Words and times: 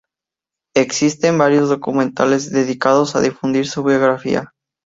Existen 0.75 1.37
varios 1.37 1.69
documentales 1.69 2.49
dedicados 2.51 3.15
a 3.15 3.21
difundir 3.21 3.67
su 3.67 3.83
biografía. 3.83 4.51